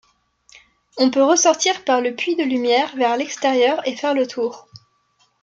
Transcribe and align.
On 0.97 1.11
peut 1.11 1.21
ressortir 1.21 1.85
par 1.85 2.01
le 2.01 2.15
puits 2.15 2.35
de 2.35 2.41
lumière 2.41 2.95
vers 2.95 3.17
l’extérieur 3.17 3.87
et 3.87 3.95
faire 3.95 4.15
le 4.15 4.25
tour. 4.25 4.67